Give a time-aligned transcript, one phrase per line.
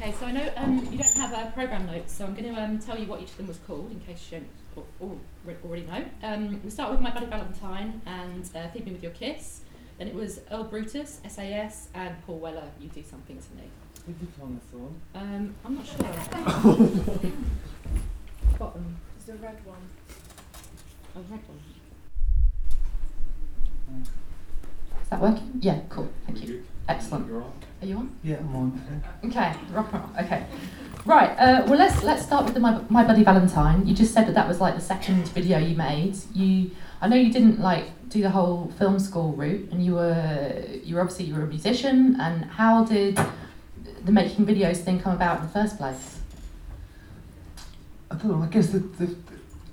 [0.00, 2.60] Okay, so I know um, you don't have a programme notes, so I'm going to
[2.60, 4.48] um, tell you what each of them was called in case you don't
[5.00, 6.04] al- al- already know.
[6.22, 9.62] Um, we start with My Bloody Valentine and uh, Feed Me With Your Kiss.
[9.98, 13.64] Then it was Earl Brutus, SAS, and Paul Weller, You Do Something to Me.
[14.06, 15.18] We did on the.
[15.18, 15.98] Um, I'm not sure.
[18.56, 18.96] Bottom.
[19.16, 19.82] It's the red one.
[21.16, 21.58] Oh, red one.
[25.08, 25.52] Is that working?
[25.60, 26.06] Yeah, cool.
[26.26, 26.62] Thank you.
[26.86, 27.28] Excellent.
[27.28, 27.52] You're on.
[27.80, 28.14] Are you on?
[28.22, 29.02] Yeah, I'm on.
[29.24, 30.10] Okay, rock and roll.
[30.22, 30.44] Okay,
[31.06, 31.30] right.
[31.38, 33.86] Uh, well, let's let's start with the my, my bloody Valentine.
[33.86, 36.14] You just said that that was like the second video you made.
[36.34, 40.62] You, I know you didn't like do the whole film school route, and you were
[40.84, 42.20] you were obviously you were a musician.
[42.20, 43.18] And how did
[44.04, 46.18] the making videos thing come about in the first place?
[48.10, 48.42] I don't know.
[48.42, 49.16] I guess the, the,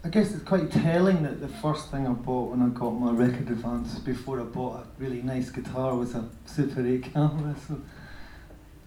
[0.05, 3.11] I guess it's quite telling that the first thing I bought when I got my
[3.11, 7.55] record advance before I bought a really nice guitar was a Super 8 camera.
[7.67, 7.81] So,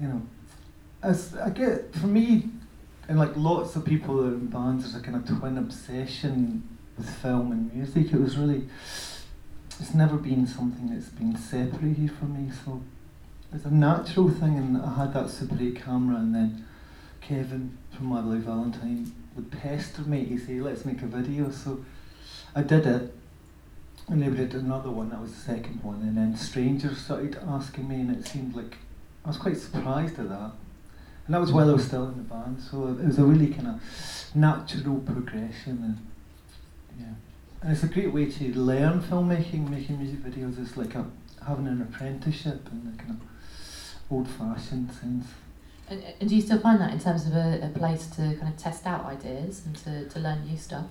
[0.01, 0.23] you know,
[1.03, 2.45] as I get for me,
[3.09, 6.63] and like lots of people that are in bands, there's a kind of twin obsession
[6.97, 8.13] with film and music.
[8.13, 8.69] It was really,
[9.81, 12.53] it's never been something that's been separated from me.
[12.65, 12.81] So,
[13.53, 16.65] it's a natural thing, and I had that Super 8 camera, and then
[17.21, 21.51] Kevin from My Bloody Valentine would pester me to say, let's make a video.
[21.51, 21.85] So
[22.57, 23.15] I did it,
[24.09, 27.89] and they did another one, that was the second one, and then strangers started asking
[27.89, 28.77] me, and it seemed like
[29.25, 30.53] I was quite surprised at that.
[31.27, 33.53] And that was while I was still in the band, so it was a really
[33.53, 33.81] kind of
[34.35, 36.07] natural progression, and
[36.99, 37.15] yeah.
[37.63, 40.59] And it's a great way to learn filmmaking, making music videos.
[40.61, 41.05] It's like a,
[41.47, 43.21] having an apprenticeship in the kind of
[44.11, 45.27] old-fashioned sense.
[45.91, 48.53] And, and do you still find that in terms of a, a place to kind
[48.53, 50.87] of test out ideas and to, to learn new stuff?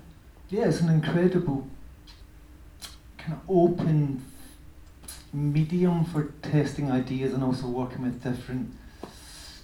[0.50, 1.68] Yeah, it's an incredible
[3.18, 4.24] kind of open
[5.34, 8.74] medium for testing ideas and also working with different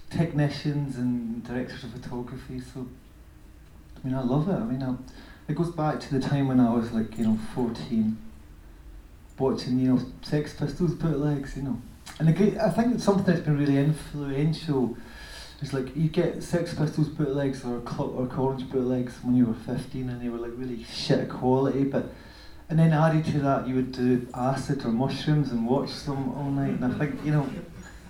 [0.10, 2.60] technicians and directors of photography.
[2.60, 2.88] So,
[3.98, 4.54] I mean, I love it.
[4.54, 4.96] I mean, I,
[5.50, 8.18] it goes back to the time when I was like, you know, 14,
[9.40, 11.82] watching, you know, Sex Pistols bootlegs, you know.
[12.20, 14.96] And I think it's something that's been really influential
[15.64, 20.10] it's like you get Sex Pistols bootlegs or Clockwork Orange bootlegs when you were 15
[20.10, 22.12] and they were like really shit quality, but
[22.70, 26.52] and then added to that you would do acid or mushrooms and watch them all
[26.52, 26.82] night.
[26.82, 27.50] And I think, you know,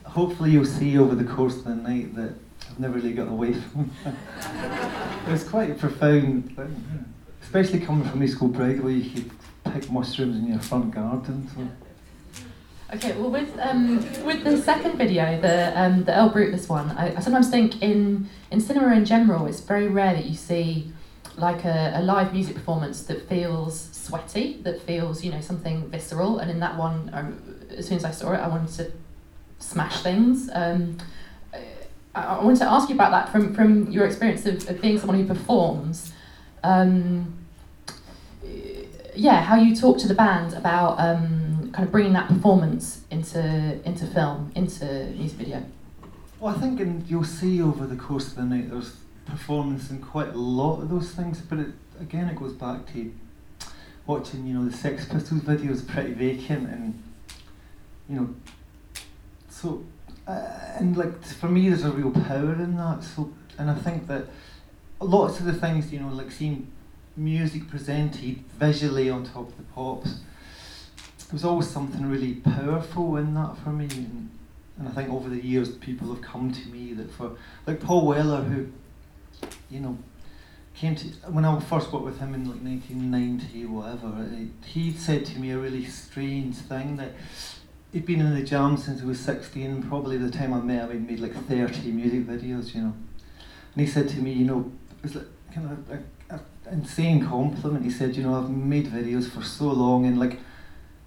[0.04, 2.34] hopefully you'll see over the course of the night that
[2.72, 5.32] I've never really got away from it.
[5.32, 7.14] was quite a profound thing,
[7.44, 9.32] especially coming from East Kilbride where you could
[9.72, 11.48] pick mushrooms in your front garden.
[11.56, 11.68] So.
[12.94, 17.16] Okay, well, with um, with the second video, the um, the Earl Brutus one, I,
[17.16, 20.92] I sometimes think in in cinema in general, it's very rare that you see
[21.36, 26.38] like a, a live music performance that feels sweaty, that feels you know something visceral.
[26.38, 28.92] And in that one, um, as soon as I saw it, I wanted to
[29.58, 30.52] smash things.
[30.54, 30.98] Um,
[32.14, 35.00] I, I wanted to ask you about that from from your experience of, of being
[35.00, 36.14] someone who performs.
[36.64, 37.40] Um,
[39.16, 41.43] yeah, how you talk to the band about um,
[41.74, 44.86] kind of bringing that performance into into film, into
[45.18, 45.66] music video.
[46.40, 48.96] Well, I think and you'll see over the course of the night there's
[49.26, 51.70] performance in quite a lot of those things, but it,
[52.00, 53.14] again it goes back to
[54.06, 57.02] watching, you know, the Sex Pistols videos, Pretty Vacant, and
[58.08, 58.36] you know,
[59.50, 59.84] so
[60.28, 63.04] uh, and like for me there's a real power in that.
[63.04, 64.28] So and I think that
[65.00, 66.72] lots of the things, you know, like seeing
[67.16, 70.20] music presented visually on top of the pops.
[71.34, 74.30] Was always something really powerful in that for me, and,
[74.78, 77.36] and I think over the years people have come to me that for
[77.66, 78.68] like Paul Weller, who,
[79.68, 79.98] you know,
[80.76, 84.30] came to when I first worked with him in like 1990 whatever.
[84.64, 87.14] He said to me a really strange thing that
[87.92, 89.84] he'd been in the jam since he was 16.
[89.84, 92.94] Probably the time I met him, he'd made like 30 music videos, you know.
[93.74, 96.00] And he said to me, you know, it was like kind of a,
[96.72, 97.84] insane compliment.
[97.84, 100.40] He said, you know, I've made videos for so long and like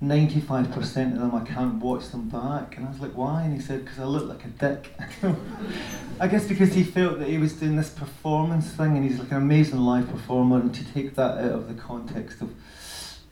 [0.02, 2.76] 95% of them I can't watch them back.
[2.76, 3.42] And I was like, why?
[3.42, 4.94] And he said, because I look like a dick.
[6.20, 9.30] I guess because he felt that he was doing this performance thing and he's like
[9.30, 12.54] an amazing live performer and to take that out of the context of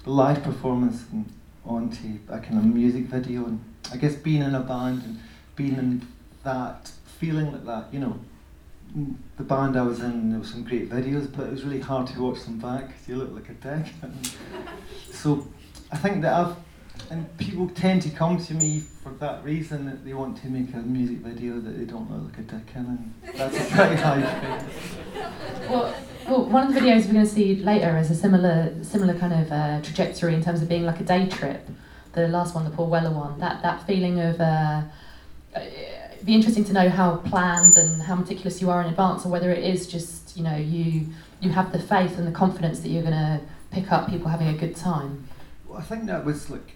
[0.06, 1.30] live performance and
[1.66, 3.62] onto a kind of music video and
[3.92, 5.20] I guess being in a band and
[5.56, 6.06] being in
[6.44, 8.18] that feeling like that, you know,
[9.36, 12.06] the band I was in, there were some great videos, but it was really hard
[12.08, 13.92] to watch them back because you look like a dick.
[15.12, 15.46] so
[15.92, 16.56] I think that I've,
[17.10, 20.72] and people tend to come to me for that reason that they want to make
[20.74, 23.96] a music video that they don't look like a dick in, and that's a pretty
[23.96, 24.64] high
[25.68, 25.94] Well,
[26.26, 29.32] well, one of the videos we're going to see later is a similar, similar kind
[29.32, 31.68] of uh, trajectory in terms of being like a day trip.
[32.12, 34.40] The last one, the Paul Weller one, that that feeling of.
[34.40, 34.82] Uh,
[35.56, 39.28] it'd be interesting to know how planned and how meticulous you are in advance, or
[39.28, 41.08] whether it is just you know you
[41.40, 43.40] you have the faith and the confidence that you're going to
[43.70, 45.28] pick up people having a good time.
[45.76, 46.72] I think that was like,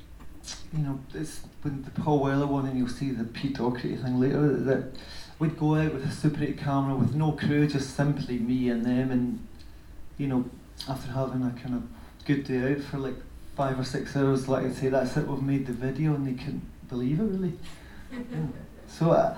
[0.72, 4.20] you know, it's when the Paul Weller one, and you'll see the Pete Doherty thing
[4.20, 4.56] later.
[4.56, 4.92] That
[5.38, 8.84] we'd go out with a Super 8 camera with no crew, just simply me and
[8.84, 9.46] them, and
[10.16, 10.44] you know,
[10.88, 11.82] after having a kind of
[12.24, 13.16] good day out for like
[13.56, 15.26] five or six hours, like I say, that's it.
[15.26, 17.52] We've made the video, and they couldn't believe it really.
[18.12, 18.46] yeah.
[18.86, 19.36] So, uh,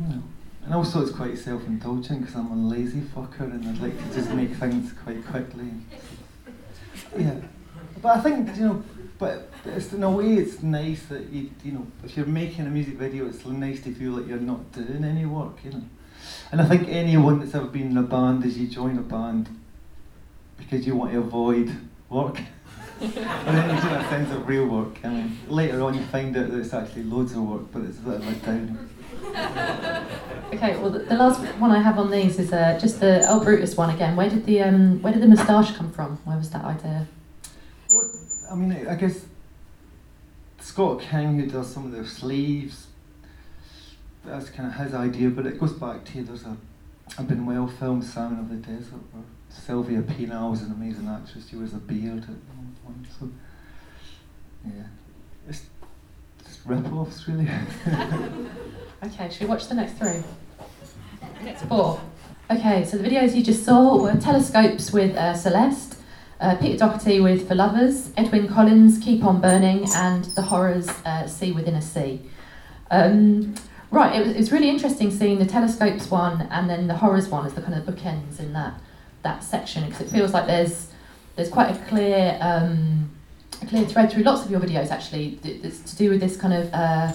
[0.00, 0.22] you know.
[0.64, 4.14] And also, it's quite self indulgent because I'm a lazy fucker and I'd like to
[4.14, 5.70] just make things quite quickly.
[7.18, 7.34] Yeah.
[8.02, 8.82] But I think, you know,
[9.18, 12.70] but it's, in a way, it's nice that you, you know, if you're making a
[12.70, 15.82] music video, it's nice to feel like you're not doing any work, you know.
[16.50, 19.48] And I think anyone that's ever been in a band is you join a band
[20.58, 21.74] because you want to avoid
[22.08, 22.40] work.
[23.00, 24.98] and then you do a sense of real work.
[25.04, 27.98] I mean, later on you find out that it's actually loads of work, but it's
[27.98, 28.78] a bit of a downer.
[30.52, 33.42] Okay, well, the, the, last one I have on these is uh, just the Earl
[33.42, 34.16] Brutus one again.
[34.16, 36.18] Where did the um, where did the moustache come from?
[36.24, 37.06] Where was that idea?
[38.52, 39.24] I mean, I guess
[40.60, 42.86] Scott King, who does some of their sleeves,
[44.24, 45.30] that's kind of his idea.
[45.30, 46.56] But it goes back to there's a
[47.18, 51.48] a Buñuel film, Simon of the Desert, where Silvia Pinal was an amazing actress.
[51.48, 53.06] She wears a beard at one point.
[53.18, 53.28] So
[54.64, 54.84] yeah,
[55.48, 55.66] it's
[56.44, 57.48] just rip-offs really.
[59.04, 60.22] Okay, should we watch the next three?
[61.42, 62.00] Next four.
[62.48, 65.96] Okay, so the videos you just saw were Telescopes with uh, Celeste,
[66.42, 71.26] uh, Peter Doherty with For Lovers, Edwyn Collins, Keep On Burning, and The Horrors, uh,
[71.26, 72.20] Sea Within a Sea.
[72.90, 73.54] Um,
[73.90, 77.28] right, it was, it was really interesting seeing the Telescopes one and then the Horrors
[77.28, 78.74] one as the kind of bookends in that
[79.22, 80.88] that section because it feels like there's
[81.36, 83.08] there's quite a clear um,
[83.62, 86.52] a clear thread through lots of your videos actually that's to do with this kind
[86.52, 87.12] of uh,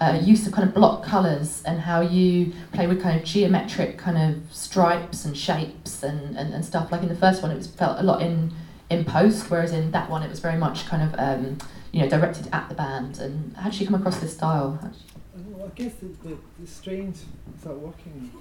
[0.00, 3.98] uh, use of kind of block colours and how you play with kind of geometric
[3.98, 6.90] kind of stripes and shapes and, and, and stuff.
[6.90, 8.52] Like in the first one, it was felt a lot in
[8.88, 11.58] in post, whereas in that one, it was very much kind of um,
[11.92, 13.18] you know directed at the band.
[13.18, 14.78] And how did you come across this style?
[15.34, 18.32] Well, I guess the, the, the strange is that working.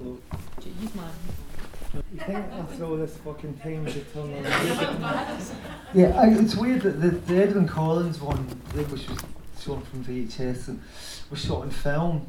[0.00, 0.18] Well,
[0.80, 1.10] use mine.
[2.12, 5.40] You think after all this fucking time to turn on
[5.94, 8.38] Yeah, I, it's weird that the, the Edwyn Collins one,
[8.74, 9.18] which was
[9.68, 10.80] shown from VHS and
[11.30, 12.26] was shot in film,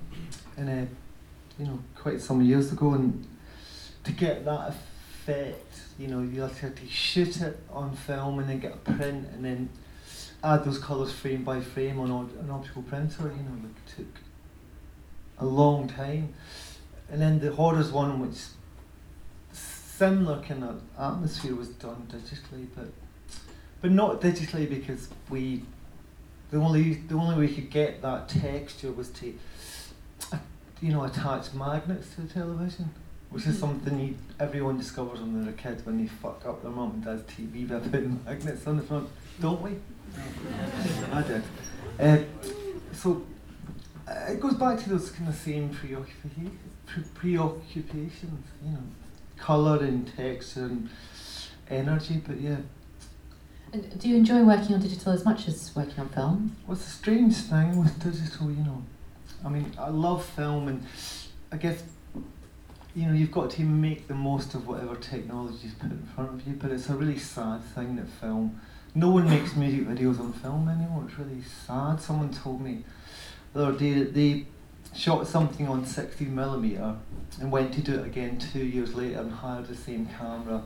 [0.57, 0.85] in a, uh,
[1.57, 3.25] you know, quite some years ago, and
[4.03, 8.59] to get that effect, you know, you have to shoot it on film and then
[8.59, 9.69] get a print and then
[10.43, 13.23] add those colours frame by frame on an optical printer.
[13.23, 14.21] You know, it took
[15.37, 16.33] a long time,
[17.09, 18.39] and then the horrors one, which
[19.53, 22.87] similar kind of atmosphere was done digitally, but
[23.81, 25.63] but not digitally because we
[26.51, 29.33] the only the only way you could get that texture was to
[30.33, 30.37] uh,
[30.81, 32.89] you know attach magnets to the television
[33.29, 33.59] which is mm.
[33.59, 37.03] something you, everyone discovers when they're a kid when they fuck up their mum and
[37.03, 39.07] dad's TV by putting magnets on the front.
[39.39, 39.75] Don't we?
[41.13, 41.43] I did.
[41.99, 42.17] Uh,
[42.93, 43.23] so
[44.07, 48.83] uh, it goes back to those kind of same preoccupations pre- preoccupations you know
[49.37, 50.89] colour and texture and
[51.69, 52.57] energy but yeah
[53.71, 56.55] do you enjoy working on digital as much as working on film?
[56.65, 58.83] Well, it's a strange thing with digital, you know.
[59.45, 60.85] I mean, I love film, and
[61.51, 61.83] I guess,
[62.95, 66.33] you know, you've got to make the most of whatever technology is put in front
[66.33, 68.59] of you, but it's a really sad thing that film.
[68.95, 71.05] No one makes music videos on film anymore.
[71.07, 72.01] It's really sad.
[72.01, 72.83] Someone told me
[73.53, 74.47] the other day that they
[74.95, 76.95] shot something on 16 millimeter
[77.39, 80.63] and went to do it again two years later and hired the same camera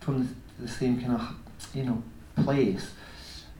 [0.00, 0.26] from
[0.58, 2.02] the, the same kind of you know,
[2.42, 2.90] place.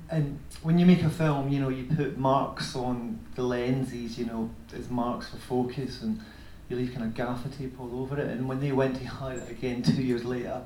[0.08, 4.26] And when you make a film, you know, you put marks on the lenses, you
[4.26, 6.20] know, as marks for focus, and
[6.68, 8.28] you leave kind of gaffer tape all over it.
[8.28, 10.62] And when they went to hide it again two years later,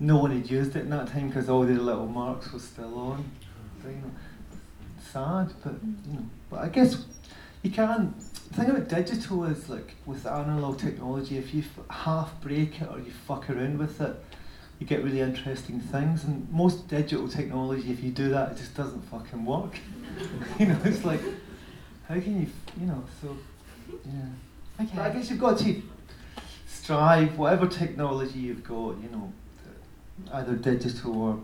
[0.00, 2.98] no one had used it in that time because all the little marks were still
[2.98, 3.30] on.
[3.82, 4.10] So, you know,
[5.12, 5.74] sad, but
[6.06, 7.04] you know, but I guess
[7.62, 8.14] you can.
[8.48, 12.88] The thing about digital is like with analog technology, if you f- half break it
[12.88, 14.16] or you fuck around with it,
[14.78, 16.24] you get really interesting things.
[16.24, 19.78] And most digital technology, if you do that, it just doesn't fucking work.
[20.58, 21.20] you know, it's like,
[22.08, 22.46] how can you,
[22.80, 23.36] you know, so,
[24.04, 24.84] yeah.
[24.84, 24.90] Okay.
[24.94, 25.82] But I guess you've got to
[26.66, 29.32] strive, whatever technology you've got, you know,
[30.32, 31.40] either digital or,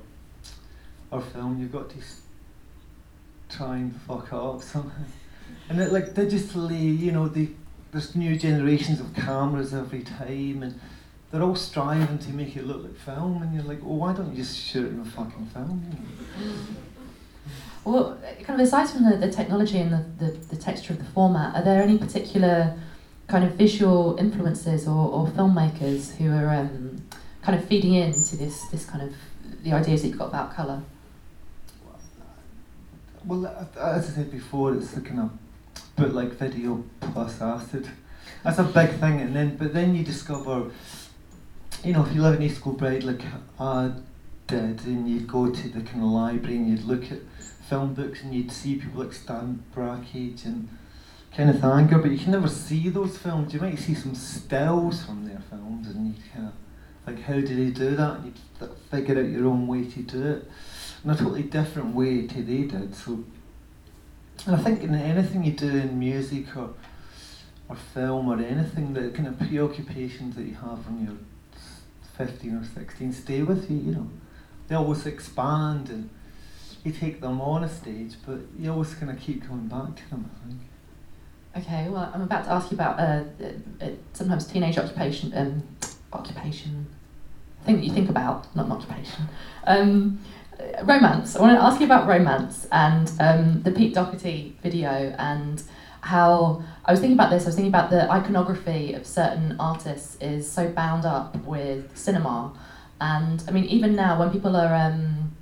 [1.11, 1.97] or film, you've got to
[3.49, 5.05] try and fuck it up somehow.
[5.69, 7.49] And it, like digitally, you know, the,
[7.93, 10.81] there's new generations of cameras every time and
[11.31, 14.31] they're all striving to make it look like film, and you're like, well, why don't
[14.31, 15.85] you just shoot it in a fucking film?
[17.85, 21.05] Well, kind of aside from the, the technology and the, the, the texture of the
[21.07, 22.79] format, are there any particular
[23.27, 27.03] kind of visual influences or, or filmmakers who are um,
[27.43, 29.15] kind of feeding into this, this kind of
[29.63, 30.83] the ideas that you've got about colour?
[33.25, 33.47] Well,
[33.79, 35.31] as I said before, it's the kind of
[35.97, 37.89] bootleg video plus acid.
[38.43, 40.71] That's a big thing, and then but then you discover,
[41.85, 43.23] you know, if you live in East Kilbride like
[43.59, 43.93] I
[44.47, 47.21] did, and you'd go to the kind of library and you'd look at
[47.69, 50.69] film books and you'd see people like Stan Brakhage and
[51.33, 53.55] Kenneth Anger, but you can never see those films.
[53.55, 56.53] You might see some stills from their films, and you kind of
[57.07, 58.17] like, how did they do that?
[58.19, 60.51] And you'd figure out your own way to do it
[61.03, 62.95] in a totally different way to they did.
[62.95, 63.25] So,
[64.47, 66.75] and I think in anything you do in music or
[67.69, 71.17] or film or anything, the kind of preoccupations that you have when you're
[72.27, 74.11] 15 or 16 stay with you, you know.
[74.69, 76.11] They always expand and
[76.85, 80.11] you take them on a stage, but you always kind of keep coming back to
[80.11, 80.61] them, I think.
[81.57, 83.25] Okay, well, I'm about to ask you about uh,
[83.81, 85.63] uh, sometimes teenage occupation, um,
[86.13, 86.87] occupation,
[87.65, 89.29] thing that you think about, not an occupation.
[89.65, 90.21] Um,
[90.83, 91.37] romance.
[91.37, 95.63] I want to ask you about romance and um, the Pete Doherty video and
[96.03, 97.45] how I was thinking about this.
[97.45, 102.53] I was thinking about the iconography of certain artists is so bound up with cinema,
[103.01, 105.37] and I mean even now when people are um,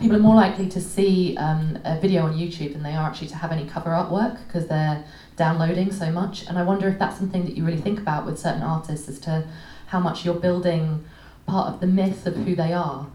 [0.00, 3.28] people are more likely to see um, a video on YouTube than they are actually
[3.28, 5.04] to have any cover artwork because they're
[5.36, 6.46] downloading so much.
[6.46, 9.18] And I wonder if that's something that you really think about with certain artists as
[9.20, 9.46] to
[9.88, 11.04] how much you're building
[11.46, 13.06] part of the myth of who they are.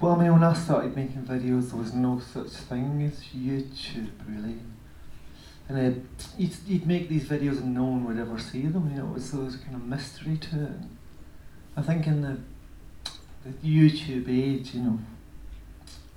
[0.00, 4.10] Well, I mean, when I started making videos, there was no such thing as YouTube,
[4.28, 4.58] really
[5.68, 6.00] and uh,
[6.36, 8.90] you'd, you'd make these videos and no one would ever see them.
[8.90, 10.70] You know, it was, a kind of mystery to it.
[10.70, 10.98] And
[11.76, 12.38] I think in the
[13.44, 14.98] the YouTube age, you know,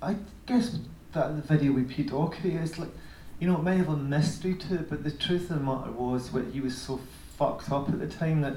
[0.00, 0.78] I guess
[1.12, 2.88] that the video with Pete Doherty is like,
[3.38, 5.92] you know, it may have a mystery to it, but the truth of the matter
[5.92, 7.00] was what he was so
[7.36, 8.56] fucked up at the time that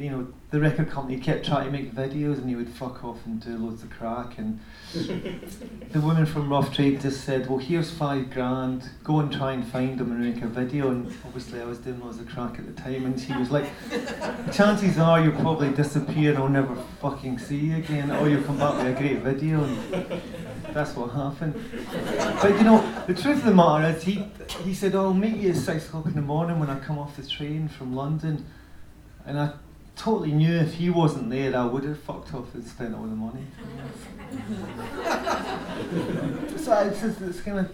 [0.00, 3.24] you know, the record company kept trying to make videos and he would fuck off
[3.26, 4.38] and do loads of crack.
[4.38, 4.58] And
[4.94, 9.64] the woman from Rough Trade just said, Well, here's five grand, go and try and
[9.64, 10.90] find him and make a video.
[10.90, 13.04] And obviously, I was doing loads of crack at the time.
[13.04, 13.66] And she was like,
[14.52, 18.58] Chances are you'll probably disappear and I'll never fucking see you again, or you'll come
[18.58, 19.62] back with a great video.
[19.64, 20.22] And
[20.72, 21.54] that's what happened.
[22.40, 24.24] But you know, the truth of the matter is, he,
[24.64, 26.98] he said, oh, I'll meet you at six o'clock in the morning when I come
[26.98, 28.46] off the train from London.
[29.26, 29.52] And I
[30.00, 33.08] totally knew if he wasn't there, I would have fucked off and spent all the
[33.08, 33.44] money.
[36.56, 37.70] so it's, just, it's kind of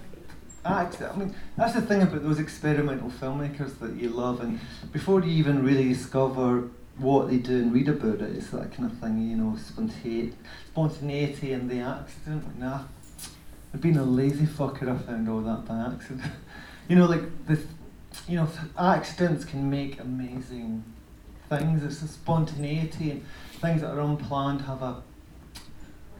[0.65, 1.01] act.
[1.01, 4.59] I mean, that's the thing about those experimental filmmakers that you love, and
[4.91, 6.69] before you even really discover
[6.99, 10.35] what they do and read about it, it's that kind of thing, you know, spontaneity,
[10.73, 12.59] spontaneity and the accident.
[12.59, 12.81] Nah,
[13.73, 14.93] I've been a lazy fucker.
[14.93, 16.33] I found all that by accident.
[16.89, 17.57] you know, like the,
[18.27, 20.83] you know, accidents can make amazing
[21.49, 21.83] things.
[21.83, 23.25] It's the spontaneity and
[23.61, 25.03] things that are unplanned have a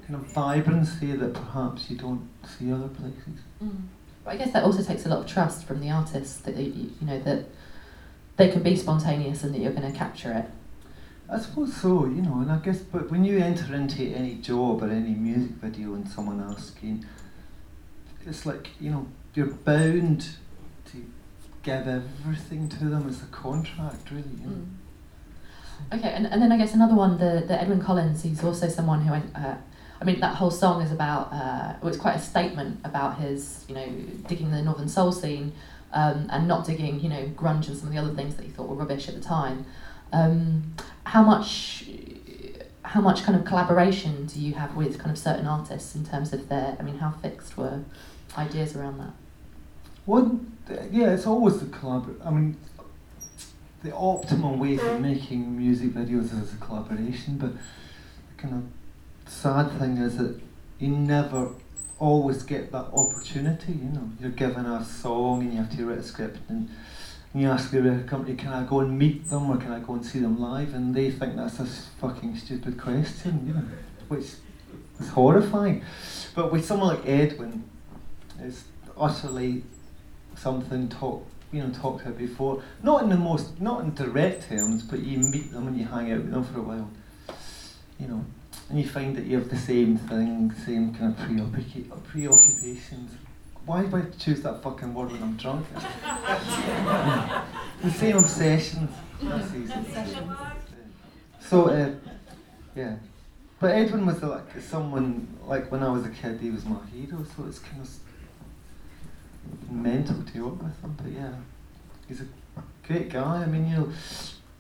[0.07, 3.41] kind of vibrancy that perhaps you don't see other places.
[3.63, 3.83] Mm.
[4.25, 6.65] But I guess that also takes a lot of trust from the artist that they,
[6.65, 7.47] you know that
[8.37, 10.47] they can be spontaneous and that you're going to capture it.
[11.29, 14.83] I suppose so, you know, and I guess, but when you enter into any job
[14.83, 17.05] or any music video and someone asking,
[18.25, 20.37] it's like, you know, you're bound
[20.93, 21.05] to
[21.65, 23.09] give everything to them.
[23.09, 24.57] It's a contract, really, you know.
[24.57, 24.67] Mm.
[25.93, 29.03] Okay, and, and then I guess another one, the, the Edwyn Collins, he's also someone
[29.03, 29.57] who, uh,
[30.01, 33.65] I mean, that whole song is about, uh, well, it's quite a statement about his,
[33.69, 33.87] you know,
[34.27, 35.53] digging the Northern Soul scene
[35.93, 38.51] um, and not digging, you know, grunge and some of the other things that he
[38.51, 39.65] thought were rubbish at the time.
[40.13, 41.85] Um, how much,
[42.83, 46.33] how much kind of collaboration do you have with kind of certain artists in terms
[46.33, 47.83] of their, I mean, how fixed were
[48.37, 49.13] ideas around that?
[50.05, 50.41] Well,
[50.91, 52.23] yeah, it's always the collaboration.
[52.25, 52.57] I mean,
[53.83, 59.71] the optimal way for making music videos is a collaboration, but the kind of sad
[59.79, 60.41] thing is that
[60.79, 61.51] you never
[61.99, 64.11] always get that opportunity, you know.
[64.21, 66.69] You're given a song and you have to write a script and
[67.35, 69.95] you ask the record company, can I go and meet them or can I go
[69.95, 70.75] and see them live?
[70.75, 73.65] And they think that's a fucking stupid question, you know,
[74.09, 74.37] which
[74.99, 75.85] is horrifying.
[76.35, 77.63] But with someone like Edwyn,
[78.41, 78.65] it's
[78.97, 79.65] utterly
[80.35, 82.63] something talk you know talked about before.
[82.83, 86.13] Not in the most, not in direct terms, but you meet them and you hang
[86.13, 86.91] out with them for a while.
[87.99, 88.25] You know,
[88.69, 93.13] and you find that you have the same thing, same kind of preoccup- preoccupations.
[93.65, 95.67] Why do I choose that fucking word when I'm drunk?
[97.83, 98.91] the same obsessions.
[101.41, 101.91] So, uh,
[102.77, 102.97] yeah.
[103.59, 107.25] But Edwyn was like someone like when I was a kid, he was my hero.
[107.35, 107.89] So it's kind of
[109.71, 110.97] mental to work with him.
[111.03, 111.33] But yeah,
[112.09, 112.27] he's a
[112.87, 113.43] great guy.
[113.43, 113.89] I mean, you know,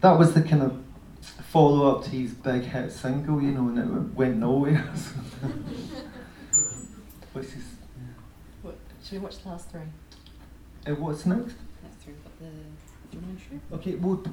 [0.01, 0.83] that was the kind of
[1.51, 4.77] follow up to his big hit single, you know, and it went nowhere.
[7.33, 7.55] Which is.
[7.55, 8.05] Yeah.
[8.63, 9.81] What, should we watch the last three?
[10.87, 11.55] Uh, what's next?
[11.83, 12.15] That's through.
[12.15, 12.47] Got the.
[12.47, 12.53] Do
[13.13, 13.77] you want to intro?
[13.79, 14.25] Okay, well,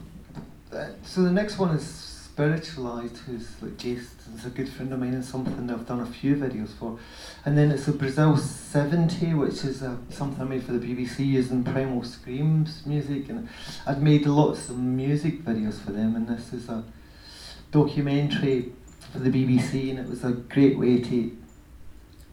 [0.72, 5.14] uh, so the next one is Spiritualized, who's like Jason's a good friend of mine
[5.14, 6.98] and something I've done a few videos for.
[7.46, 11.28] And then it's a Brazil 70, which is uh, something I made for the BBC
[11.28, 13.30] using Primal Screams music.
[13.30, 13.48] And
[13.86, 16.84] I'd made lots of music videos for them, and this is a
[17.70, 18.72] documentary
[19.12, 21.38] for the BBC, and it was a great way to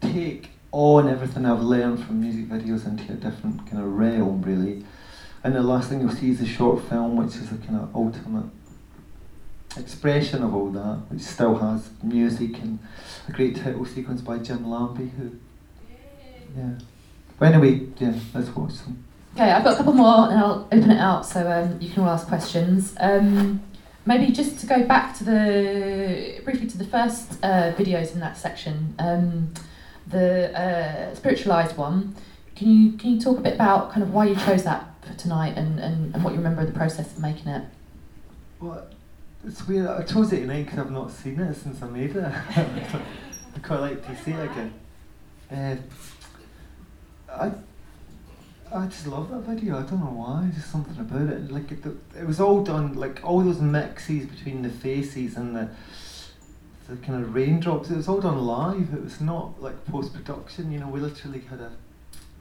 [0.01, 4.83] take on everything I've learned from music videos into a different kind of realm, really.
[5.45, 7.95] And the last thing you'll see is a short film, which is a kind of
[7.95, 8.47] ultimate
[9.77, 12.79] expression of all that, which still has music and
[13.29, 15.33] a great title sequence by Jim Lambie, who,
[16.57, 16.79] yeah.
[17.39, 19.05] But anyway, yeah, let's watch them.
[19.35, 22.03] Okay, I've got a couple more and I'll open it out so um, you can
[22.03, 22.95] all ask questions.
[22.99, 23.63] Um,
[24.05, 28.37] maybe just to go back to the briefly to the first uh, videos in that
[28.37, 29.55] section, um,
[30.07, 32.17] the uh, spiritualized one.
[32.57, 35.15] Can you can you talk a bit about kind of why you chose that for
[35.15, 37.65] tonight and, and, and what you remember of the process of making it?
[38.59, 38.87] Well,
[39.47, 39.89] it's weird.
[39.89, 42.25] I chose it tonight because I've not seen it since I made it.
[42.25, 44.73] I quite like to see it again.
[45.51, 45.77] Uh,
[47.33, 47.53] I
[48.73, 49.79] I just love that video.
[49.79, 50.51] I don't know why.
[50.55, 51.51] Just something about it.
[51.51, 51.85] Like it,
[52.17, 52.95] it was all done.
[52.95, 55.69] Like all those mixes between the faces and the
[56.89, 57.91] the kind of raindrops.
[57.91, 58.93] It was all done live.
[58.95, 60.71] It was not like post production.
[60.71, 61.73] You know, we literally had a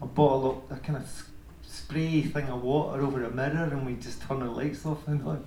[0.01, 1.25] a bottle of a kind of
[1.63, 5.25] spray thing of water over a mirror, and we just turn the lights off and
[5.25, 5.45] on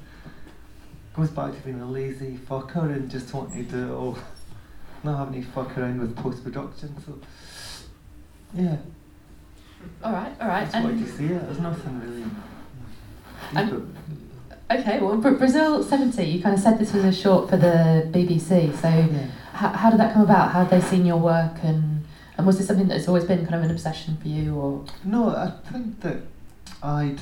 [1.15, 4.19] goes back to being a lazy fucker and just wanting to do it all,
[5.05, 6.95] not having to fuck around with post production.
[7.05, 7.19] So,
[8.55, 8.77] yeah.
[10.03, 10.71] All right, all right.
[10.71, 11.43] That's why you see it.
[11.43, 12.25] There's nothing really.
[13.55, 13.97] And-
[14.71, 18.09] Okay, well, Bra- Brazil 70, you kind of said this was a short for the
[18.11, 19.27] BBC, so yeah.
[19.53, 20.51] how, how did that come about?
[20.53, 22.07] How had they seen your work and,
[22.39, 24.83] and was this something that's always been kind of an obsession for you or?
[25.05, 26.23] No, I think that
[26.83, 27.21] I'd.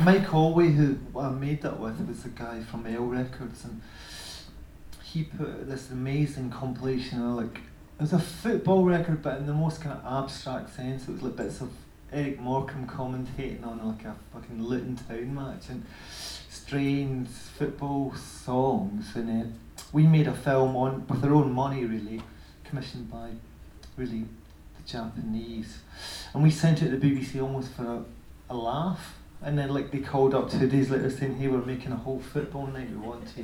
[0.00, 3.82] Mike Alway, who I made that with, was a guy from él Records, and
[5.02, 7.60] he put this amazing compilation of like.
[7.98, 11.06] It was a football record, but in the most kind of abstract sense.
[11.08, 11.70] It was like bits of
[12.10, 15.84] Eric Morecambe commentating on like a fucking Luton Town match and
[16.48, 19.14] strange football songs.
[19.14, 19.46] And uh,
[19.92, 22.20] we made a film on with our own money, really,
[22.64, 23.30] commissioned by
[23.96, 24.24] really
[24.76, 25.78] the Japanese,
[26.32, 28.04] and we sent it to the BBC almost for a,
[28.50, 29.18] a laugh.
[29.44, 32.20] And then like they called up two days later saying, "Hey, we're making a whole
[32.20, 32.90] football night.
[32.90, 33.42] We want to,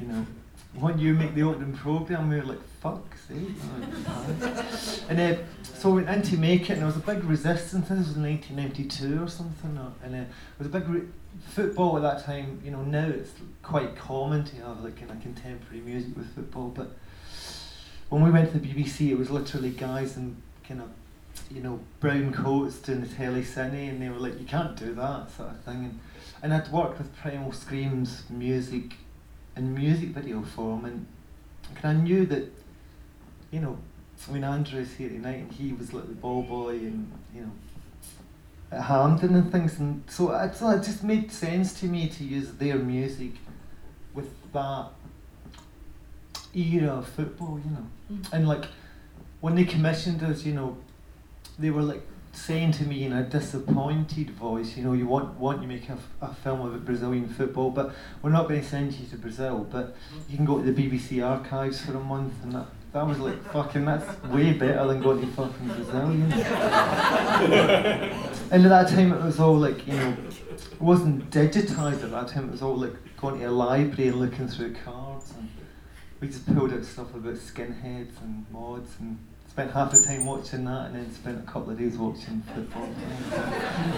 [0.00, 0.26] you know,
[0.74, 3.38] want you make the opening program." We were like, fuck sake!"
[5.08, 7.88] and then so we went in to make it, and there was a big resistance.
[7.88, 11.08] This was 1992 or something, or, and uh, there was a big re-
[11.48, 12.60] football at that time.
[12.64, 16.68] You know, now it's quite common to have like kind of contemporary music with football,
[16.68, 16.92] but
[18.08, 20.88] when we went to the BBC, it was literally guys in kind of
[21.50, 25.30] you know brown coats doing the telecine, and they were like, "You can't do that,"
[25.30, 25.84] sort of thing.
[25.84, 26.00] And
[26.42, 28.94] and I'd worked with Primal Screams music
[29.56, 31.06] and music video form, and,
[31.76, 32.52] and I knew that,
[33.50, 33.78] you know,
[34.28, 37.52] I mean, Andrew's here tonight, and he was like the ball boy, and you know,
[38.70, 42.24] at Hampden and things, and so it, so it just made sense to me to
[42.24, 43.32] use their music
[44.14, 44.88] with that
[46.54, 48.32] era of football, you know, Mm.
[48.32, 48.66] and like
[49.40, 50.76] when they commissioned us, you know,
[51.58, 52.02] they were like
[52.36, 55.98] saying to me in a disappointed voice, you know, you want want you make a,
[56.20, 59.96] a film about Brazilian football, but we're not going to send you to Brazil, but
[60.28, 63.42] you can go to the BBC archives for a month, and that that was like
[63.52, 66.36] fucking that's way better than going to fucking Brazil, you know.
[68.50, 70.16] and at that time it was all like you know,
[70.50, 72.48] it wasn't digitized at that time.
[72.48, 75.48] It was all like going to a library and looking through cards, and
[76.20, 79.18] we just pulled out stuff about skinheads and mods and
[79.56, 82.86] spent half the time watching that and then spent a couple of days watching football.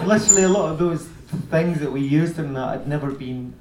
[0.05, 1.05] Literally a lot of those
[1.51, 3.53] things that we used in that had never been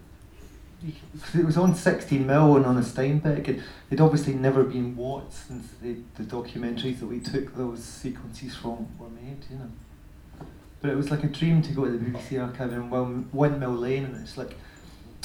[1.34, 5.32] it was on 16 mil and on a Steenbeck and they'd obviously never been watched
[5.32, 10.46] since the, the documentaries that we took those sequences from were made, you know.
[10.80, 12.90] But it was like a dream to go to the BBC archive in
[13.32, 14.56] Windmill Lane and it's like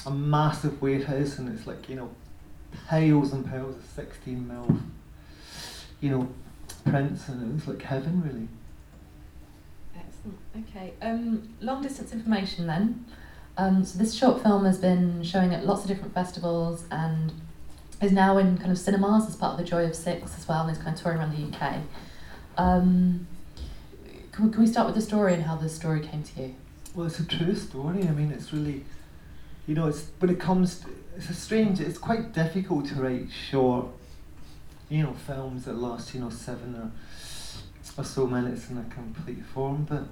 [0.08, 2.10] a massive warehouse and it's like, you know,
[2.88, 4.80] piles and piles of 16 mil,
[6.02, 6.28] you know,
[6.86, 8.48] prints and it was like heaven really.
[9.96, 10.70] Excellent.
[10.70, 10.94] Okay.
[11.02, 13.06] Um, long distance information then.
[13.58, 17.32] Um, so this short film has been showing at lots of different festivals and
[18.02, 20.64] is now in kind of cinemas as part of the Joy of Six as well,
[20.64, 21.78] and is kind of touring around the UK.
[22.58, 23.28] Um,
[24.32, 26.56] can, we, can we start with the story and how the story came to you?
[26.96, 28.08] Well, it's a true story.
[28.08, 28.84] I mean, it's really,
[29.68, 31.80] you know, it's when it comes, to, it's a strange.
[31.80, 33.88] It's quite difficult to write short,
[34.94, 36.92] you know, films that last, you know, seven or
[37.98, 39.86] or so minutes in a complete form.
[39.90, 40.04] But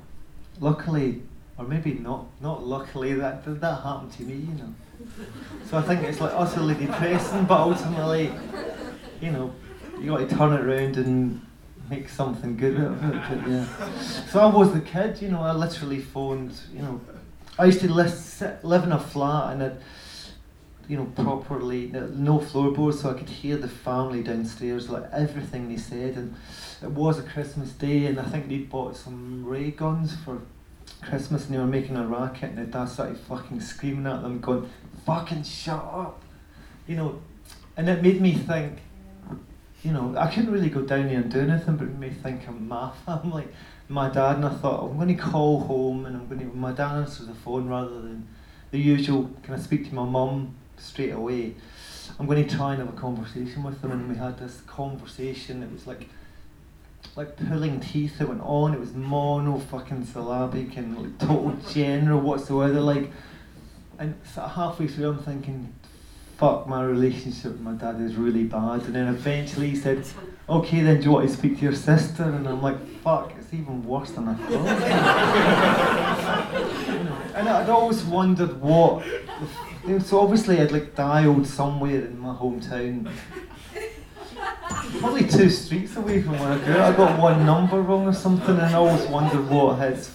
[0.60, 1.22] luckily,
[1.58, 4.74] or maybe not, not luckily, that that happened to me, you know.
[5.70, 8.32] So I think it's like utterly depressing, but ultimately,
[9.22, 9.54] you know,
[10.00, 11.46] you got to turn it around and
[11.90, 13.22] make something good out of it.
[13.30, 13.66] But yeah.
[14.32, 15.42] So I was the kid, you know.
[15.42, 17.02] I literally phoned, you know.
[17.60, 19.82] I used to live, in a flat and it,
[20.88, 25.78] you know, properly no floorboards, so I could hear the family downstairs, like everything they
[25.78, 26.16] said.
[26.16, 26.36] And
[26.82, 30.42] it was a Christmas day, and I think they bought some ray guns for
[31.02, 34.40] Christmas, and they were making a racket, and the dad started fucking screaming at them,
[34.40, 34.70] going,
[35.06, 36.22] "Fucking shut up,"
[36.88, 37.22] you know.
[37.78, 38.80] And it made me think
[39.84, 42.18] you know, I couldn't really go down there and do anything but it made me
[42.22, 43.48] think of my family,
[43.90, 46.72] my dad, and I thought, I'm going to call home and I'm going to, my
[46.72, 48.28] dad answers the phone rather than
[48.72, 51.56] the usual, can I speak to my mum straight away?
[52.20, 55.64] I'm going to try and have a conversation with them, and we had this conversation.
[55.64, 56.10] It was like,
[57.16, 58.20] like pulling teeth.
[58.20, 58.74] It went on.
[58.74, 62.82] It was mono fucking syllabic and like total general whatsoever.
[62.82, 63.12] Like,
[63.98, 65.74] and sort of halfway through, I'm thinking,
[66.38, 68.84] fuck, my relationship with my dad is really bad.
[68.86, 70.04] And then eventually he said,
[70.50, 72.24] okay, then do you want to speak to your sister?
[72.24, 74.68] And I'm like, fuck, it's even worse than I thought.
[77.36, 79.06] and I'd always wondered what.
[80.06, 83.12] So obviously I'd like dialed somewhere in my hometown.
[85.00, 88.56] Probably two streets away from where I grew I got one number wrong or something,
[88.56, 90.14] and I always wondered what his,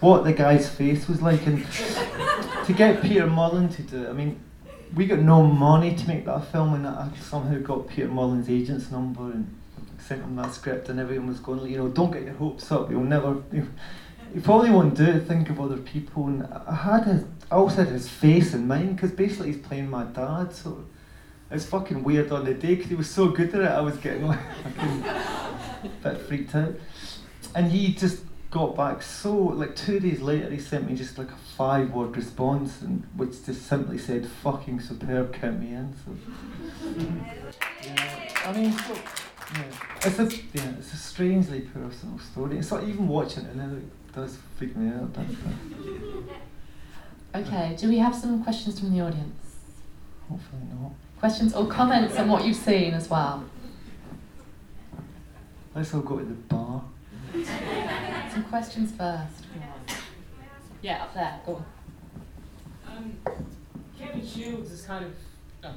[0.00, 1.46] what the guy's face was like.
[1.46, 1.64] And
[2.66, 4.40] to get Peter Mullan to do it, I mean,
[4.94, 8.90] we got no money to make that film, and I somehow got Peter Mullan's agent's
[8.90, 9.54] number and
[9.98, 12.90] sent him that script, and everyone was going, you know, don't get your hopes up.
[12.90, 13.42] You'll never.
[13.52, 13.68] You,
[14.34, 15.20] you probably won't do it.
[15.20, 18.96] Think of other people, and I had his, I also had his face in mind
[18.96, 20.84] because basically he's playing my dad, so
[21.50, 23.70] it's fucking weird on the day because he was so good at it.
[23.70, 24.38] I was getting like
[24.78, 26.74] a bit freaked out,
[27.54, 31.30] and he just got back so like two days later he sent me just like
[31.30, 36.14] a five word response and which just simply said fucking superb count me in so
[37.82, 38.94] yeah, I mean so,
[39.54, 39.64] yeah.
[40.04, 44.38] it's a yeah it's a strangely personal story it's not even watching it it does
[44.56, 45.16] freak me out
[47.34, 49.56] okay do we have some questions from the audience
[50.28, 53.44] hopefully not questions or comments on what you've seen as well
[55.74, 56.82] let's all go to the bar
[58.32, 59.46] some questions first.
[60.80, 61.40] Yeah, up there.
[61.46, 61.64] Go on.
[62.96, 63.16] Um,
[63.98, 65.12] Kevin Shields is kind of.
[65.64, 65.74] Oh.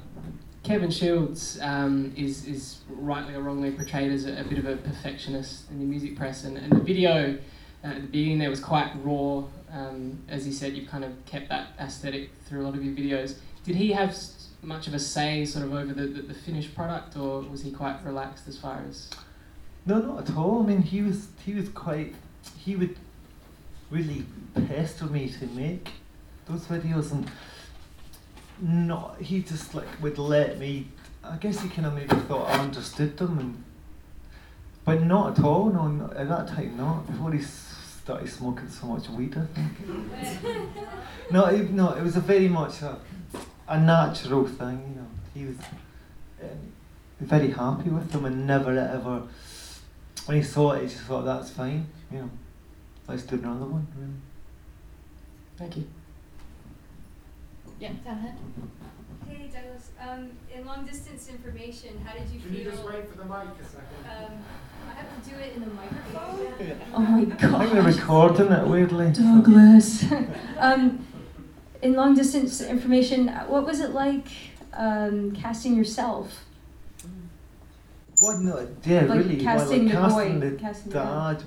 [0.62, 4.76] Kevin Shields um, is is rightly or wrongly portrayed as a, a, bit of a
[4.76, 7.38] perfectionist in the music press, and, and the video
[7.82, 9.44] at the beginning there was quite raw.
[9.72, 12.94] Um, as you said, you've kind of kept that aesthetic through a lot of your
[12.94, 13.36] videos.
[13.64, 14.16] Did he have
[14.62, 17.70] much of a say, sort of, over the, the, the finished product, or was he
[17.70, 19.10] quite relaxed as far as?
[19.84, 20.62] No, not at all.
[20.62, 22.14] I mean, he was he was quite.
[22.58, 22.96] He would
[23.90, 24.24] really
[24.66, 25.90] pester me to make
[26.46, 27.30] those videos, and
[28.60, 30.88] not he just like would let me.
[31.22, 33.64] I guess he kind of maybe thought I understood them, and
[34.86, 35.66] but not at all.
[35.66, 39.36] No, not, at that time, not before he started smoking so much weed.
[39.36, 40.68] I think.
[41.30, 42.98] no, it, no, it was a very much a,
[43.68, 44.78] a natural thing.
[44.88, 45.56] You know, he was
[46.42, 46.72] um,
[47.20, 49.24] very happy with them and never ever
[50.26, 52.30] when he saw it, he just thought, that's fine, you know,
[53.08, 54.12] let's do another one, really.
[55.56, 55.84] Thank you.
[57.78, 58.34] Yeah, down here.
[59.28, 62.58] Hey Douglas, um, in long distance information, how did you Can feel?
[62.58, 64.32] you just wait for the mic a second?
[64.32, 64.38] Um,
[64.88, 66.80] I have to do it in the microphone.
[66.94, 67.76] oh my god.
[67.76, 69.12] I'm recording it weirdly.
[69.12, 70.04] Douglas.
[70.58, 71.04] um,
[71.82, 74.28] in long distance information, what was it like
[74.72, 76.44] um, casting yourself?
[78.20, 78.38] What?
[78.38, 79.36] No, yeah, like really.
[79.36, 81.42] Casting well, like the casting boy, the casting dad,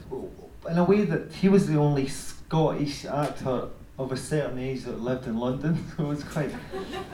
[0.69, 5.01] in a way that he was the only Scottish actor of a certain age that
[5.01, 6.51] lived in London, so it was quite.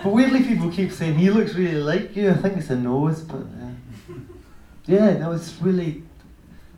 [0.04, 2.30] but weirdly, people keep saying he looks really like you.
[2.30, 4.14] I think it's a nose, but uh,
[4.86, 6.04] yeah, that was really.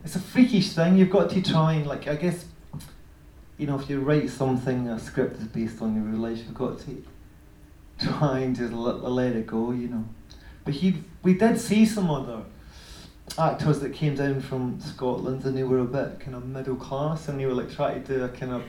[0.04, 0.96] It's a freakish thing.
[0.96, 2.46] You've got to try and like I guess.
[3.58, 6.38] You know, if you write something, a script is based on your real life.
[6.38, 7.04] You've got to
[7.98, 9.72] try and just let, let it go.
[9.72, 10.04] You know,
[10.64, 12.44] but he, we did see some other
[13.36, 17.28] actors that came down from Scotland and they were a bit kind of middle class
[17.28, 18.62] and they were like trying to do a kind of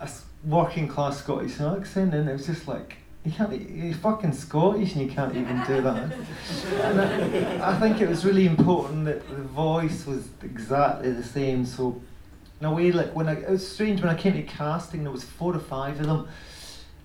[0.00, 0.08] a
[0.44, 5.02] working class Scottish accent and it was just like you can't, you're fucking Scottish and
[5.02, 6.12] you can't even do that.
[6.82, 11.66] And I, I think it was really important that the voice was exactly the same.
[11.66, 12.00] So,
[12.60, 15.10] in a way, like when I, it was strange when I came to casting, there
[15.10, 16.28] was four or five of them,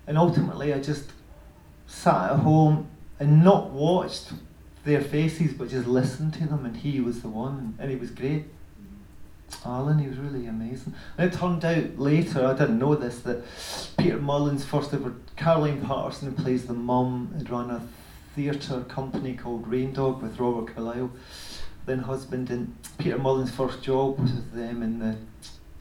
[0.06, 1.10] and ultimately I just
[1.88, 4.32] sat at home and not watched
[4.84, 8.12] their faces, but just listened to them, and he was the one, and he was
[8.12, 8.44] great.
[9.64, 10.94] Alan, he was really amazing.
[11.16, 13.42] And it turned out later, I didn't know this, that
[13.96, 17.86] Peter Mullan's first ever, Caroline Patterson, who plays the mum, had run a
[18.34, 21.10] theatre company called Rain Dog with Robert Carlyle,
[21.86, 25.16] then husband, and Peter Mullan's first job was with them, and the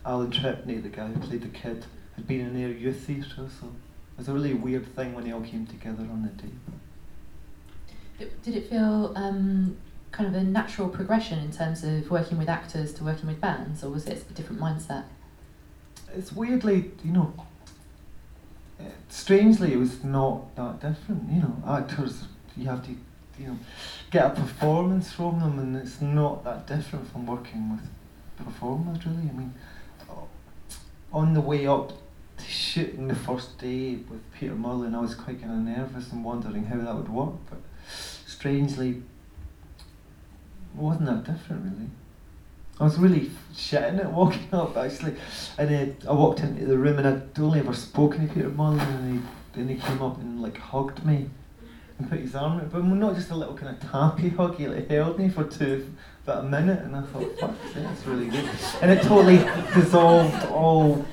[0.05, 3.67] Alan Trepney, the guy who played the kid, had been in their youth theatre, so
[3.67, 6.53] it was a really weird thing when they all came together on the day.
[8.43, 9.77] Did it feel um,
[10.11, 13.83] kind of a natural progression in terms of working with actors to working with bands,
[13.83, 15.05] or was it a different mindset?
[16.13, 17.33] It's weirdly, you know,
[19.09, 21.31] strangely, it was not that different.
[21.31, 22.25] You know, actors,
[22.57, 22.91] you have to,
[23.39, 23.57] you know,
[24.09, 27.87] get a performance from them, and it's not that different from working with
[28.45, 29.29] performers, really.
[29.29, 29.53] I mean,
[31.13, 31.93] on the way up
[32.37, 36.23] to shooting the first day with Peter Mullan, I was quite kind of nervous and
[36.23, 37.59] wondering how that would work, but
[38.25, 39.03] strangely,
[40.75, 41.89] wasn't that different really.
[42.79, 45.15] I was really shitting it walking up actually,
[45.57, 48.79] and then I walked into the room and I'd only ever spoken to Peter Mullan,
[48.79, 51.29] and he then he came up and like hugged me
[51.99, 54.55] and put his arm, around but not just a little kind of tappy hug.
[54.55, 58.27] He like held me for two, about a minute, and I thought, fuck, that's really
[58.27, 58.49] good,
[58.81, 59.37] and it totally
[59.73, 61.05] dissolved all,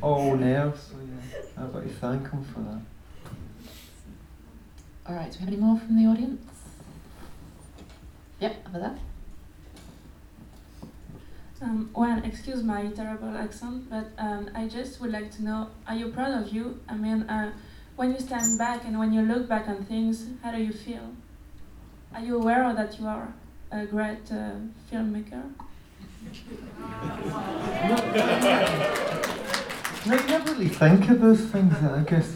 [0.00, 0.80] all nerves.
[0.90, 2.80] So yeah, I've got to thank him for that.
[5.06, 6.42] All right, do we have any more from the audience?
[8.40, 8.98] Yep, over that.
[11.60, 15.94] Um, well, excuse my terrible accent, but um, I just would like to know: Are
[15.94, 16.78] you proud of you?
[16.88, 17.52] I mean, uh,
[17.96, 21.14] when you stand back and when you look back on things, how do you feel?
[22.14, 23.34] Are you aware that you are
[23.72, 24.52] a great uh,
[24.90, 25.42] filmmaker?
[30.06, 31.74] I never really think of those things.
[31.74, 32.32] I guess.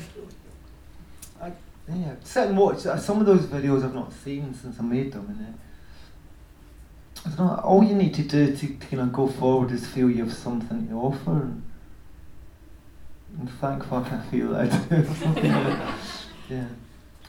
[1.41, 1.53] I,
[1.89, 2.87] yeah, sit and watch.
[2.87, 5.59] Uh, some of those videos I've not seen since I made them, and
[7.39, 10.25] Know, all you need to do to, to you know go forward is feel you
[10.25, 11.31] have something to offer.
[11.31, 11.63] And,
[13.39, 15.07] and thank fuck I feel that I do.
[16.55, 16.67] yeah,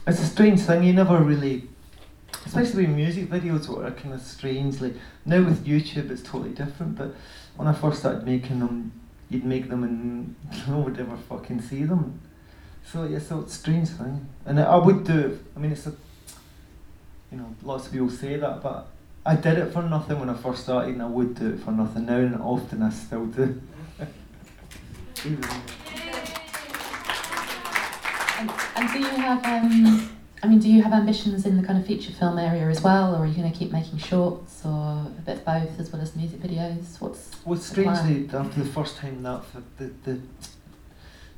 [0.08, 0.84] it's a strange thing.
[0.84, 1.70] You never really,
[2.46, 4.96] especially with music videos, what are kind of strangely.
[5.26, 6.98] Now with YouTube, it's totally different.
[6.98, 7.14] But
[7.56, 8.92] when I first started making them,
[9.30, 10.36] you'd make them and
[10.68, 12.20] no one would ever fucking see them.
[12.84, 15.40] So yeah, so it's a strange thing, and I would do.
[15.56, 15.94] I mean, it's a,
[17.32, 18.88] you know, lots of people say that, but
[19.26, 21.72] I did it for nothing when I first started, and I would do it for
[21.72, 23.62] nothing now, and often I still do.
[28.40, 30.10] and, and do you have, um,
[30.44, 33.16] I mean, do you have ambitions in the kind of feature film area as well,
[33.16, 36.02] or are you going to keep making shorts, or a bit of both, as well
[36.02, 37.00] as music videos?
[37.00, 39.44] What's well, strangely, after the first time that
[39.78, 40.20] the, the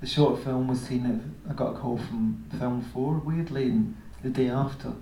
[0.02, 4.30] the short film was seen, I got a call from Film Four weirdly, and the
[4.30, 4.94] day after.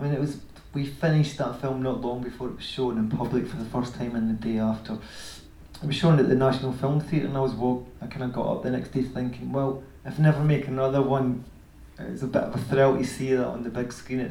[0.00, 0.38] I mean, it was
[0.74, 3.94] we finished that film not long before it was shown in public for the first
[3.94, 4.94] time and the day after.
[5.82, 8.46] It was shown at the National Film Theatre and I was walk I kinda got
[8.46, 11.44] up the next day thinking, well, if never make another one,
[11.98, 14.30] it's a bit of a thrill to see that on the big screen at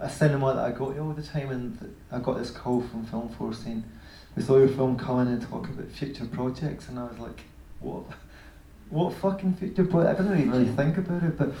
[0.00, 3.04] a cinema that I go to all the time and I got this call from
[3.06, 3.84] Film 4 saying,
[4.36, 7.40] We saw your film coming and talk about future projects and I was like,
[7.80, 8.04] What?
[8.90, 10.20] What fucking future project?
[10.20, 11.52] I didn't really think about it, but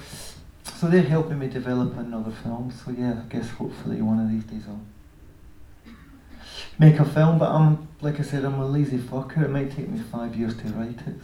[0.76, 2.72] so they're helping me develop another film.
[2.72, 4.80] So yeah, I guess hopefully one of these days I'll
[6.78, 7.38] make a film.
[7.38, 9.42] But I'm like I said, I'm a lazy fucker.
[9.44, 11.16] It might take me five years to write it.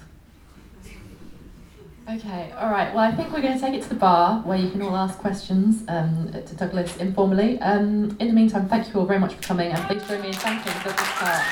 [2.07, 2.93] Okay, all right.
[2.95, 4.95] Well, I think we're going to take it to the bar where you can all
[4.95, 7.59] ask questions um, to Douglas informally.
[7.61, 10.29] Um, in the meantime, thank you all very much for coming, and please join me
[10.29, 11.43] in thanking Douglas Clark.